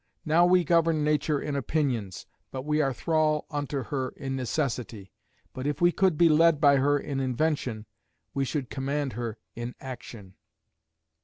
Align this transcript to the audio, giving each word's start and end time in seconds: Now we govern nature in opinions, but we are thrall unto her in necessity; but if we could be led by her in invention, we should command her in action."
Now 0.25 0.47
we 0.47 0.63
govern 0.63 1.03
nature 1.03 1.39
in 1.39 1.55
opinions, 1.55 2.25
but 2.49 2.63
we 2.63 2.81
are 2.81 2.91
thrall 2.91 3.45
unto 3.51 3.83
her 3.83 4.09
in 4.17 4.35
necessity; 4.35 5.11
but 5.53 5.67
if 5.67 5.79
we 5.79 5.91
could 5.91 6.17
be 6.17 6.27
led 6.27 6.59
by 6.59 6.77
her 6.77 6.97
in 6.97 7.19
invention, 7.19 7.85
we 8.33 8.43
should 8.43 8.71
command 8.71 9.13
her 9.13 9.37
in 9.55 9.75
action." 9.79 10.33